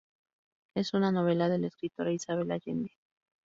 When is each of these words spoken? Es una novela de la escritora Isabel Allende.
Es 0.75 0.95
una 0.95 1.11
novela 1.11 1.47
de 1.47 1.59
la 1.59 1.67
escritora 1.67 2.11
Isabel 2.11 2.49
Allende. 2.51 2.89